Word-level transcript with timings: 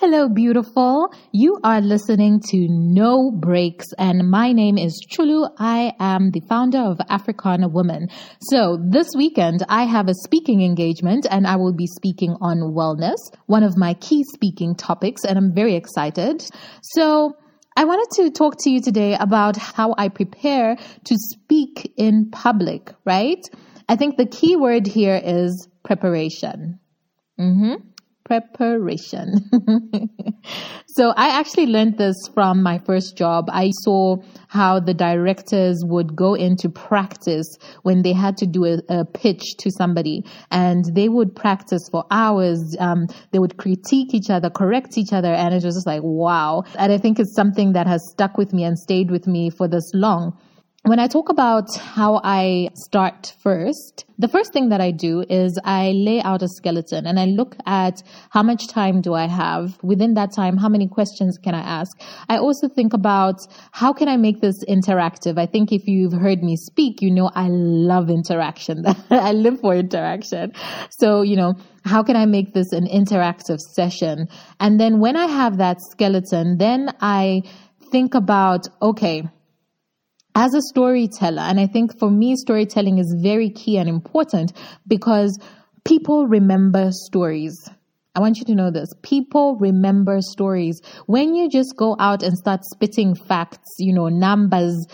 Hello, 0.00 0.30
beautiful. 0.30 1.12
You 1.30 1.60
are 1.62 1.82
listening 1.82 2.40
to 2.48 2.68
No 2.70 3.30
Breaks, 3.30 3.88
and 3.98 4.30
my 4.30 4.50
name 4.50 4.78
is 4.78 4.98
Chulu. 5.06 5.50
I 5.58 5.92
am 6.00 6.30
the 6.30 6.40
founder 6.40 6.78
of 6.78 7.02
Africana 7.10 7.68
Woman. 7.68 8.08
So 8.40 8.78
this 8.82 9.08
weekend, 9.14 9.62
I 9.68 9.82
have 9.82 10.08
a 10.08 10.14
speaking 10.14 10.62
engagement, 10.62 11.26
and 11.30 11.46
I 11.46 11.56
will 11.56 11.74
be 11.74 11.86
speaking 11.86 12.34
on 12.40 12.72
wellness, 12.72 13.18
one 13.44 13.62
of 13.62 13.76
my 13.76 13.92
key 13.92 14.24
speaking 14.24 14.74
topics, 14.74 15.26
and 15.26 15.36
I'm 15.36 15.54
very 15.54 15.74
excited. 15.74 16.48
So 16.80 17.36
I 17.76 17.84
wanted 17.84 18.08
to 18.22 18.30
talk 18.30 18.54
to 18.60 18.70
you 18.70 18.80
today 18.80 19.18
about 19.20 19.58
how 19.58 19.94
I 19.98 20.08
prepare 20.08 20.76
to 20.76 21.14
speak 21.14 21.92
in 21.98 22.30
public, 22.30 22.94
right? 23.04 23.44
I 23.86 23.96
think 23.96 24.16
the 24.16 24.24
key 24.24 24.56
word 24.56 24.86
here 24.86 25.20
is 25.22 25.68
preparation. 25.84 26.80
Mm-hmm 27.38 27.89
preparation. 28.30 29.34
so 30.86 31.12
I 31.16 31.40
actually 31.40 31.66
learned 31.66 31.98
this 31.98 32.14
from 32.32 32.62
my 32.62 32.78
first 32.78 33.16
job. 33.16 33.46
I 33.50 33.72
saw 33.82 34.18
how 34.46 34.78
the 34.78 34.94
directors 34.94 35.82
would 35.84 36.14
go 36.14 36.34
into 36.34 36.68
practice 36.68 37.58
when 37.82 38.02
they 38.02 38.12
had 38.12 38.36
to 38.36 38.46
do 38.46 38.66
a, 38.66 38.78
a 38.88 39.04
pitch 39.04 39.56
to 39.58 39.70
somebody 39.72 40.24
and 40.52 40.84
they 40.94 41.08
would 41.08 41.34
practice 41.34 41.88
for 41.90 42.04
hours. 42.12 42.76
Um, 42.78 43.08
they 43.32 43.40
would 43.40 43.56
critique 43.56 44.14
each 44.14 44.30
other, 44.30 44.48
correct 44.48 44.96
each 44.96 45.12
other. 45.12 45.34
And 45.34 45.52
it 45.52 45.64
was 45.64 45.74
just 45.74 45.86
like, 45.86 46.02
wow. 46.04 46.62
And 46.78 46.92
I 46.92 46.98
think 46.98 47.18
it's 47.18 47.34
something 47.34 47.72
that 47.72 47.88
has 47.88 48.08
stuck 48.12 48.38
with 48.38 48.52
me 48.52 48.62
and 48.62 48.78
stayed 48.78 49.10
with 49.10 49.26
me 49.26 49.50
for 49.50 49.66
this 49.66 49.90
long 49.92 50.38
when 50.82 50.98
I 50.98 51.08
talk 51.08 51.28
about 51.28 51.76
how 51.76 52.22
I 52.24 52.70
start 52.74 53.34
first, 53.42 54.06
the 54.18 54.28
first 54.28 54.54
thing 54.54 54.70
that 54.70 54.80
I 54.80 54.92
do 54.92 55.22
is 55.28 55.58
I 55.62 55.92
lay 55.92 56.22
out 56.22 56.42
a 56.42 56.48
skeleton 56.48 57.06
and 57.06 57.20
I 57.20 57.26
look 57.26 57.54
at 57.66 58.02
how 58.30 58.42
much 58.42 58.66
time 58.66 59.02
do 59.02 59.12
I 59.12 59.26
have. 59.26 59.78
Within 59.82 60.14
that 60.14 60.34
time, 60.34 60.56
how 60.56 60.70
many 60.70 60.88
questions 60.88 61.36
can 61.36 61.54
I 61.54 61.60
ask? 61.60 62.00
I 62.30 62.38
also 62.38 62.66
think 62.66 62.94
about 62.94 63.36
how 63.72 63.92
can 63.92 64.08
I 64.08 64.16
make 64.16 64.40
this 64.40 64.64
interactive? 64.64 65.38
I 65.38 65.44
think 65.44 65.70
if 65.70 65.86
you've 65.86 66.14
heard 66.14 66.42
me 66.42 66.56
speak, 66.56 67.02
you 67.02 67.10
know 67.10 67.30
I 67.34 67.48
love 67.48 68.08
interaction. 68.08 68.84
I 69.10 69.32
live 69.32 69.60
for 69.60 69.74
interaction. 69.74 70.52
So, 70.88 71.20
you 71.20 71.36
know, 71.36 71.56
how 71.84 72.02
can 72.02 72.16
I 72.16 72.24
make 72.24 72.54
this 72.54 72.72
an 72.72 72.86
interactive 72.86 73.58
session? 73.58 74.28
And 74.58 74.80
then 74.80 74.98
when 74.98 75.16
I 75.16 75.26
have 75.26 75.58
that 75.58 75.82
skeleton, 75.90 76.56
then 76.56 76.94
I 77.02 77.42
think 77.90 78.14
about, 78.14 78.66
okay, 78.80 79.28
as 80.40 80.54
a 80.54 80.62
storyteller, 80.62 81.42
and 81.42 81.60
I 81.60 81.66
think 81.66 81.98
for 81.98 82.10
me, 82.10 82.34
storytelling 82.34 82.96
is 82.96 83.14
very 83.22 83.50
key 83.50 83.76
and 83.76 83.90
important 83.90 84.54
because 84.88 85.38
people 85.84 86.26
remember 86.26 86.92
stories. 86.92 87.68
I 88.14 88.20
want 88.20 88.38
you 88.38 88.46
to 88.46 88.54
know 88.54 88.70
this. 88.70 88.88
People 89.02 89.56
remember 89.56 90.22
stories. 90.22 90.80
When 91.04 91.34
you 91.34 91.50
just 91.50 91.76
go 91.76 91.94
out 92.00 92.22
and 92.22 92.38
start 92.38 92.64
spitting 92.64 93.14
facts, 93.14 93.68
you 93.78 93.92
know, 93.92 94.08
numbers, 94.08 94.86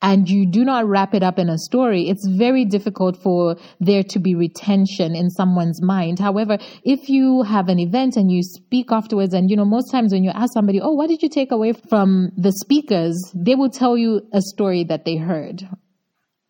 and 0.00 0.28
you 0.28 0.46
do 0.46 0.64
not 0.64 0.86
wrap 0.86 1.14
it 1.14 1.22
up 1.22 1.38
in 1.38 1.48
a 1.48 1.58
story, 1.58 2.08
it's 2.08 2.26
very 2.26 2.64
difficult 2.64 3.20
for 3.20 3.56
there 3.80 4.02
to 4.04 4.18
be 4.18 4.34
retention 4.34 5.16
in 5.16 5.30
someone's 5.30 5.82
mind. 5.82 6.18
However, 6.18 6.58
if 6.84 7.08
you 7.08 7.42
have 7.42 7.68
an 7.68 7.80
event 7.80 8.16
and 8.16 8.30
you 8.30 8.42
speak 8.42 8.92
afterwards, 8.92 9.34
and 9.34 9.50
you 9.50 9.56
know, 9.56 9.64
most 9.64 9.90
times 9.90 10.12
when 10.12 10.22
you 10.22 10.30
ask 10.30 10.52
somebody, 10.52 10.80
Oh, 10.80 10.92
what 10.92 11.08
did 11.08 11.22
you 11.22 11.28
take 11.28 11.50
away 11.50 11.72
from 11.72 12.30
the 12.36 12.52
speakers? 12.52 13.16
They 13.34 13.56
will 13.56 13.70
tell 13.70 13.96
you 13.96 14.22
a 14.32 14.40
story 14.40 14.84
that 14.84 15.04
they 15.04 15.16
heard. 15.16 15.68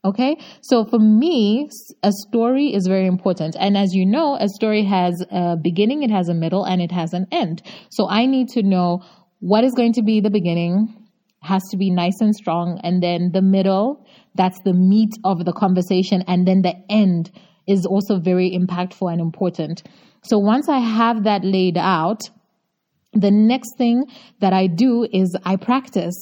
Okay. 0.04 0.36
So 0.62 0.84
for 0.84 0.98
me, 0.98 1.68
a 2.02 2.12
story 2.28 2.72
is 2.72 2.86
very 2.86 3.06
important. 3.06 3.56
And 3.58 3.76
as 3.76 3.94
you 3.94 4.06
know, 4.06 4.36
a 4.36 4.48
story 4.48 4.84
has 4.84 5.24
a 5.30 5.56
beginning, 5.60 6.02
it 6.02 6.10
has 6.10 6.28
a 6.28 6.34
middle, 6.34 6.64
and 6.64 6.80
it 6.80 6.92
has 6.92 7.12
an 7.12 7.26
end. 7.32 7.62
So 7.90 8.08
I 8.08 8.26
need 8.26 8.48
to 8.50 8.62
know 8.62 9.02
what 9.40 9.64
is 9.64 9.74
going 9.74 9.94
to 9.94 10.02
be 10.02 10.20
the 10.20 10.30
beginning, 10.30 10.97
has 11.40 11.62
to 11.70 11.76
be 11.76 11.90
nice 11.90 12.20
and 12.20 12.34
strong. 12.34 12.80
And 12.82 13.02
then 13.02 13.30
the 13.32 13.42
middle, 13.42 14.04
that's 14.34 14.60
the 14.64 14.72
meat 14.72 15.12
of 15.24 15.44
the 15.44 15.52
conversation. 15.52 16.22
And 16.26 16.46
then 16.46 16.62
the 16.62 16.74
end 16.90 17.30
is 17.66 17.86
also 17.86 18.18
very 18.18 18.50
impactful 18.50 19.10
and 19.12 19.20
important. 19.20 19.82
So 20.22 20.38
once 20.38 20.68
I 20.68 20.78
have 20.78 21.24
that 21.24 21.44
laid 21.44 21.76
out, 21.76 22.22
the 23.12 23.30
next 23.30 23.76
thing 23.76 24.04
that 24.40 24.52
I 24.52 24.66
do 24.66 25.06
is 25.12 25.36
I 25.44 25.56
practice. 25.56 26.16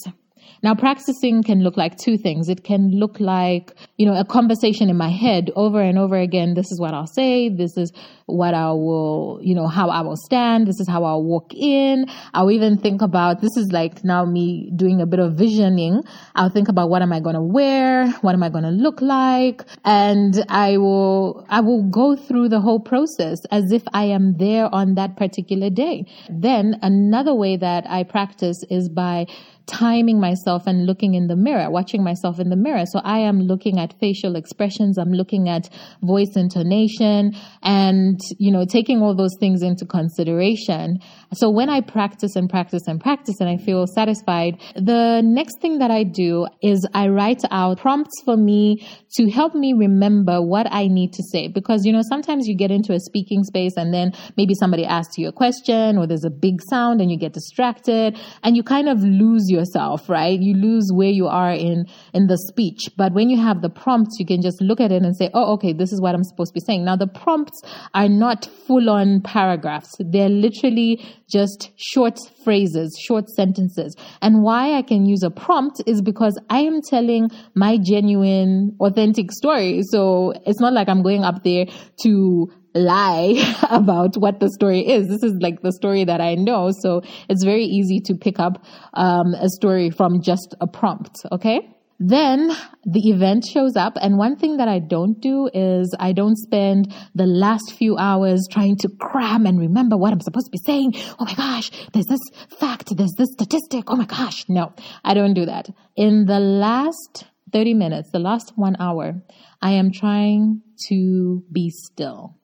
Now, 0.62 0.74
practicing 0.74 1.42
can 1.42 1.62
look 1.62 1.76
like 1.76 1.96
two 1.96 2.16
things. 2.16 2.48
It 2.48 2.64
can 2.64 2.90
look 2.92 3.20
like, 3.20 3.72
you 3.96 4.06
know, 4.06 4.18
a 4.18 4.24
conversation 4.24 4.90
in 4.90 4.96
my 4.96 5.10
head 5.10 5.50
over 5.56 5.80
and 5.80 5.98
over 5.98 6.16
again. 6.16 6.54
This 6.54 6.70
is 6.72 6.80
what 6.80 6.94
I'll 6.94 7.06
say. 7.06 7.48
This 7.48 7.76
is 7.76 7.92
what 8.26 8.54
I 8.54 8.70
will, 8.72 9.38
you 9.42 9.54
know, 9.54 9.68
how 9.68 9.88
I 9.88 10.00
will 10.00 10.16
stand. 10.16 10.66
This 10.66 10.80
is 10.80 10.88
how 10.88 11.04
I'll 11.04 11.22
walk 11.22 11.54
in. 11.54 12.06
I'll 12.34 12.50
even 12.50 12.76
think 12.76 13.00
about, 13.02 13.40
this 13.40 13.56
is 13.56 13.70
like 13.72 14.02
now 14.04 14.24
me 14.24 14.72
doing 14.74 15.00
a 15.00 15.06
bit 15.06 15.20
of 15.20 15.34
visioning. 15.34 16.02
I'll 16.34 16.50
think 16.50 16.68
about 16.68 16.90
what 16.90 17.02
am 17.02 17.12
I 17.12 17.20
going 17.20 17.36
to 17.36 17.42
wear? 17.42 18.10
What 18.22 18.34
am 18.34 18.42
I 18.42 18.48
going 18.48 18.64
to 18.64 18.70
look 18.70 19.00
like? 19.00 19.62
And 19.84 20.44
I 20.48 20.78
will, 20.78 21.46
I 21.48 21.60
will 21.60 21.88
go 21.88 22.16
through 22.16 22.48
the 22.48 22.60
whole 22.60 22.80
process 22.80 23.38
as 23.50 23.70
if 23.70 23.82
I 23.92 24.04
am 24.06 24.34
there 24.38 24.74
on 24.74 24.94
that 24.94 25.16
particular 25.16 25.70
day. 25.70 26.06
Then 26.28 26.78
another 26.82 27.34
way 27.34 27.56
that 27.56 27.88
I 27.88 28.02
practice 28.02 28.64
is 28.70 28.88
by 28.88 29.26
timing 29.66 30.20
myself 30.20 30.66
and 30.66 30.86
looking 30.86 31.14
in 31.14 31.26
the 31.26 31.36
mirror, 31.36 31.70
watching 31.70 32.02
myself 32.02 32.38
in 32.38 32.50
the 32.50 32.56
mirror. 32.56 32.84
So 32.86 33.00
I 33.04 33.18
am 33.18 33.40
looking 33.40 33.78
at 33.78 33.98
facial 33.98 34.36
expressions. 34.36 34.96
I'm 34.96 35.12
looking 35.12 35.48
at 35.48 35.68
voice 36.02 36.36
intonation 36.36 37.32
and, 37.62 38.18
you 38.38 38.52
know, 38.52 38.64
taking 38.64 39.02
all 39.02 39.14
those 39.14 39.34
things 39.40 39.62
into 39.62 39.84
consideration. 39.84 40.98
So 41.34 41.50
when 41.50 41.68
I 41.68 41.80
practice 41.80 42.36
and 42.36 42.48
practice 42.48 42.86
and 42.86 43.00
practice 43.00 43.36
and 43.40 43.48
I 43.48 43.56
feel 43.56 43.86
satisfied, 43.86 44.60
the 44.76 45.20
next 45.24 45.60
thing 45.60 45.78
that 45.78 45.90
I 45.90 46.04
do 46.04 46.46
is 46.62 46.86
I 46.94 47.08
write 47.08 47.42
out 47.50 47.78
prompts 47.78 48.22
for 48.24 48.36
me 48.36 48.86
to 49.16 49.30
help 49.30 49.54
me 49.54 49.72
remember 49.72 50.42
what 50.42 50.66
I 50.70 50.88
need 50.88 51.12
to 51.14 51.22
say. 51.22 51.48
Because, 51.48 51.84
you 51.84 51.92
know, 51.92 52.02
sometimes 52.02 52.46
you 52.46 52.56
get 52.56 52.70
into 52.70 52.92
a 52.92 53.00
speaking 53.00 53.44
space 53.44 53.72
and 53.76 53.92
then 53.92 54.12
maybe 54.36 54.54
somebody 54.54 54.84
asks 54.84 55.16
you 55.16 55.28
a 55.28 55.32
question 55.32 55.96
or 55.96 56.06
there's 56.06 56.24
a 56.24 56.30
big 56.30 56.60
sound 56.68 57.00
and 57.00 57.10
you 57.10 57.18
get 57.18 57.32
distracted 57.32 58.18
and 58.42 58.56
you 58.56 58.62
kind 58.62 58.88
of 58.88 59.02
lose 59.02 59.50
yourself, 59.50 60.08
right? 60.08 60.38
You 60.38 60.54
lose 60.54 60.90
where 60.92 61.08
you 61.08 61.26
are 61.26 61.52
in, 61.52 61.86
in 62.12 62.26
the 62.26 62.36
speech. 62.36 62.90
But 62.96 63.14
when 63.14 63.30
you 63.30 63.40
have 63.40 63.62
the 63.62 63.70
prompts, 63.70 64.18
you 64.18 64.26
can 64.26 64.42
just 64.42 64.60
look 64.60 64.80
at 64.80 64.92
it 64.92 65.02
and 65.02 65.16
say, 65.16 65.30
oh, 65.32 65.54
okay, 65.54 65.72
this 65.72 65.92
is 65.92 66.00
what 66.00 66.14
I'm 66.14 66.24
supposed 66.24 66.50
to 66.50 66.60
be 66.60 66.64
saying. 66.64 66.84
Now, 66.84 66.96
the 66.96 67.06
prompts 67.06 67.62
are 67.94 68.08
not 68.08 68.48
full 68.66 68.90
on 68.90 69.22
paragraphs. 69.22 69.94
They're 69.98 70.28
literally 70.28 71.02
just 71.28 71.70
short 71.76 72.18
phrases, 72.44 72.96
short 73.00 73.28
sentences. 73.30 73.96
And 74.20 74.42
why 74.42 74.74
I 74.74 74.82
can 74.82 75.06
use 75.06 75.22
a 75.22 75.30
prompt 75.30 75.82
is 75.86 76.02
because 76.02 76.38
I 76.50 76.60
am 76.60 76.80
telling 76.82 77.30
my 77.54 77.78
genuine, 77.82 78.76
authentic 78.80 79.05
story. 79.14 79.82
So 79.90 80.32
it's 80.46 80.60
not 80.60 80.72
like 80.72 80.88
I'm 80.88 81.02
going 81.02 81.24
up 81.24 81.44
there 81.44 81.66
to 82.02 82.50
lie 82.74 83.34
about 83.70 84.16
what 84.16 84.40
the 84.40 84.50
story 84.50 84.80
is. 84.80 85.08
This 85.08 85.22
is 85.22 85.34
like 85.40 85.62
the 85.62 85.72
story 85.72 86.04
that 86.04 86.20
I 86.20 86.34
know. 86.34 86.70
So 86.70 87.02
it's 87.28 87.44
very 87.44 87.64
easy 87.64 88.00
to 88.06 88.14
pick 88.14 88.38
up 88.38 88.64
um, 88.94 89.34
a 89.34 89.48
story 89.48 89.90
from 89.90 90.22
just 90.22 90.54
a 90.60 90.66
prompt. 90.66 91.24
Okay. 91.32 91.72
Then 91.98 92.48
the 92.84 93.08
event 93.08 93.46
shows 93.46 93.74
up. 93.74 93.94
And 94.00 94.18
one 94.18 94.36
thing 94.36 94.58
that 94.58 94.68
I 94.68 94.80
don't 94.80 95.18
do 95.18 95.48
is 95.52 95.94
I 95.98 96.12
don't 96.12 96.36
spend 96.36 96.94
the 97.14 97.24
last 97.24 97.72
few 97.72 97.96
hours 97.96 98.46
trying 98.50 98.76
to 98.80 98.88
cram 99.00 99.46
and 99.46 99.58
remember 99.58 99.96
what 99.96 100.12
I'm 100.12 100.20
supposed 100.20 100.46
to 100.46 100.50
be 100.50 100.60
saying. 100.66 100.92
Oh 101.18 101.24
my 101.24 101.34
gosh, 101.34 101.70
there's 101.94 102.06
this 102.06 102.20
fact, 102.60 102.94
there's 102.94 103.14
this 103.16 103.32
statistic. 103.32 103.84
Oh 103.86 103.96
my 103.96 104.04
gosh. 104.04 104.44
No, 104.48 104.74
I 105.04 105.14
don't 105.14 105.32
do 105.32 105.46
that. 105.46 105.70
In 105.96 106.26
the 106.26 106.38
last 106.38 107.24
30 107.52 107.74
minutes, 107.74 108.10
the 108.10 108.18
last 108.18 108.52
one 108.56 108.76
hour, 108.78 109.22
I 109.62 109.72
am 109.72 109.92
trying 109.92 110.62
to 110.88 111.44
be 111.52 111.70
still. 111.70 112.36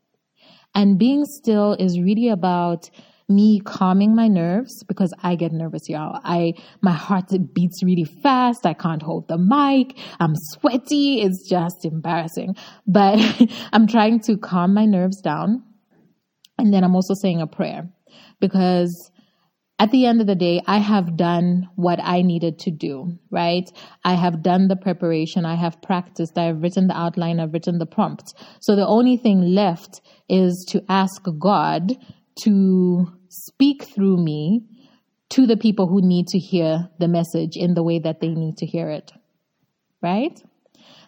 And 0.75 0.99
being 0.99 1.25
still 1.25 1.75
is 1.75 2.01
really 2.01 2.29
about 2.29 2.89
me 3.29 3.61
calming 3.61 4.15
my 4.15 4.29
nerves 4.29 4.85
because 4.85 5.13
I 5.23 5.37
get 5.37 5.53
nervous, 5.53 5.89
y'all. 5.89 6.21
I, 6.25 6.55
my 6.81 6.93
heart 6.93 7.33
beats 7.53 7.83
really 7.83 8.05
fast. 8.05 8.67
I 8.67 8.75
can't 8.75 9.03
hold 9.03 9.29
the 9.29 9.39
mic. 9.39 9.99
I'm 10.21 10.35
sweaty. 10.37 11.23
It's 11.23 11.49
just 11.49 11.85
embarrassing, 11.85 12.57
but 12.87 13.19
I'm 13.73 13.87
trying 13.87 14.21
to 14.21 14.37
calm 14.37 14.75
my 14.75 14.85
nerves 14.85 15.21
down. 15.21 15.63
And 16.59 16.73
then 16.73 16.85
I'm 16.85 16.95
also 16.95 17.15
saying 17.15 17.41
a 17.41 17.47
prayer 17.47 17.89
because 18.41 19.11
at 19.83 19.91
the 19.91 20.07
end 20.07 20.21
of 20.21 20.29
the 20.29 20.37
day, 20.37 20.63
I 20.65 20.79
have 20.79 21.17
done 21.17 21.69
what 21.75 21.99
I 22.01 22.23
needed 22.23 22.61
to 22.61 22.71
do, 22.71 23.19
right? 23.33 23.69
I 24.05 24.15
have 24.15 24.41
done 24.41 24.69
the 24.69 24.77
preparation. 24.77 25.45
I 25.45 25.57
have 25.57 25.83
practiced. 25.83 26.39
I 26.39 26.45
have 26.45 26.63
written 26.63 26.87
the 26.87 26.97
outline. 26.97 27.41
I've 27.41 27.53
written 27.53 27.79
the 27.79 27.87
prompts. 27.87 28.33
So 28.61 28.77
the 28.77 28.87
only 28.87 29.17
thing 29.17 29.41
left 29.41 30.01
is 30.29 30.65
to 30.69 30.85
ask 30.89 31.21
God 31.37 31.95
to 32.45 33.07
speak 33.29 33.83
through 33.83 34.19
me 34.19 34.69
to 35.31 35.49
the 35.49 35.57
people 35.57 35.89
who 35.89 36.01
need 36.01 36.29
to 36.29 36.39
hear 36.39 36.89
the 37.01 37.09
message 37.09 37.57
in 37.57 37.75
the 37.75 37.83
way 37.83 37.99
that 37.99 38.21
they 38.21 38.29
need 38.29 38.59
to 38.59 38.67
hear 38.67 38.89
it, 38.89 39.11
right? 40.01 40.41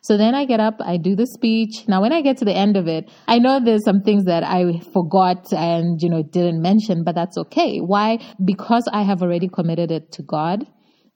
So 0.02 0.16
then 0.16 0.34
I 0.34 0.44
get 0.44 0.60
up, 0.60 0.80
I 0.80 0.96
do 0.96 1.16
the 1.16 1.26
speech. 1.26 1.88
Now 1.88 2.02
when 2.02 2.12
I 2.12 2.20
get 2.20 2.36
to 2.38 2.44
the 2.44 2.54
end 2.54 2.76
of 2.76 2.88
it, 2.88 3.08
I 3.26 3.38
know 3.38 3.60
there's 3.60 3.84
some 3.84 4.02
things 4.02 4.24
that 4.24 4.44
I 4.44 4.80
forgot 4.92 5.52
and, 5.52 6.00
you 6.02 6.10
know, 6.10 6.22
didn't 6.22 6.60
mention, 6.60 7.04
but 7.04 7.14
that's 7.14 7.38
okay. 7.38 7.78
Why? 7.78 8.18
Because 8.44 8.88
I 8.92 9.02
have 9.02 9.22
already 9.22 9.48
committed 9.48 9.90
it 9.90 10.12
to 10.12 10.22
God, 10.22 10.66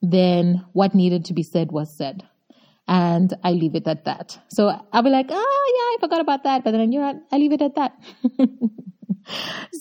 then 0.00 0.64
what 0.72 0.94
needed 0.94 1.26
to 1.26 1.34
be 1.34 1.43
said 1.43 1.70
was 1.70 1.96
said 1.96 2.22
and 2.88 3.37
I 3.44 3.52
leave 3.52 3.75
it 3.75 3.87
at 3.87 4.06
that. 4.06 4.38
So 4.49 4.72
I'll 4.93 5.02
be 5.02 5.10
like, 5.10 5.26
oh 5.28 5.34
yeah, 5.76 5.96
I 5.96 5.96
forgot 6.00 6.20
about 6.20 6.44
that, 6.44 6.64
but 6.64 6.72
then 6.72 6.90
you 6.90 7.00
know, 7.00 7.20
I 7.31 7.37
leave 7.37 7.52
it 7.52 7.62
at 7.62 7.75
that. 7.75 7.93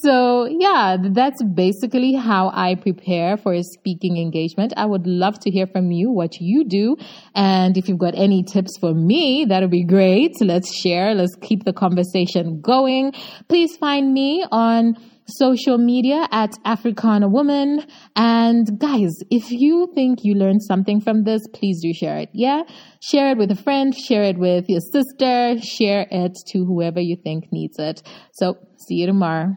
so 0.01 0.45
yeah, 0.45 0.97
that's 1.11 1.43
basically 1.43 2.13
how 2.13 2.49
I 2.53 2.75
prepare 2.75 3.37
for 3.37 3.53
a 3.53 3.63
speaking 3.63 4.17
engagement. 4.17 4.73
I 4.77 4.85
would 4.85 5.07
love 5.07 5.39
to 5.41 5.51
hear 5.51 5.67
from 5.67 5.91
you 5.91 6.11
what 6.11 6.39
you 6.39 6.65
do. 6.65 6.97
And 7.35 7.77
if 7.77 7.87
you've 7.87 7.97
got 7.97 8.15
any 8.15 8.43
tips 8.43 8.77
for 8.79 8.93
me, 8.93 9.45
that'll 9.47 9.69
be 9.69 9.83
great. 9.83 10.31
Let's 10.41 10.75
share. 10.75 11.13
Let's 11.15 11.35
keep 11.41 11.63
the 11.65 11.73
conversation 11.73 12.61
going. 12.61 13.13
Please 13.47 13.77
find 13.77 14.13
me 14.13 14.45
on 14.51 14.95
social 15.27 15.77
media 15.77 16.27
at 16.31 16.53
Africana 16.65 17.27
Woman. 17.27 17.85
And 18.15 18.79
guys, 18.79 19.13
if 19.29 19.51
you 19.51 19.91
think 19.93 20.19
you 20.23 20.35
learned 20.35 20.63
something 20.63 21.01
from 21.01 21.23
this, 21.23 21.41
please 21.53 21.81
do 21.81 21.93
share 21.93 22.17
it. 22.17 22.29
Yeah. 22.33 22.63
Share 23.01 23.31
it 23.31 23.37
with 23.37 23.51
a 23.51 23.55
friend, 23.55 23.95
share 23.95 24.23
it 24.23 24.37
with 24.37 24.65
your 24.67 24.81
sister, 24.81 25.55
share 25.61 26.07
it 26.09 26.33
to 26.47 26.65
whoever 26.65 26.99
you 26.99 27.17
think 27.23 27.45
needs 27.51 27.77
it. 27.79 28.01
So 28.33 28.55
see 28.77 28.95
you 28.95 29.07
tomorrow. 29.07 29.55